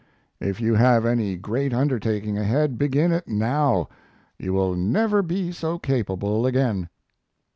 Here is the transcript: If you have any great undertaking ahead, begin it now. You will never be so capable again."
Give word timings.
If 0.39 0.59
you 0.59 0.73
have 0.73 1.05
any 1.05 1.35
great 1.37 1.75
undertaking 1.75 2.35
ahead, 2.35 2.75
begin 2.79 3.11
it 3.11 3.27
now. 3.27 3.87
You 4.39 4.51
will 4.51 4.73
never 4.75 5.21
be 5.21 5.51
so 5.51 5.77
capable 5.77 6.47
again." 6.47 6.89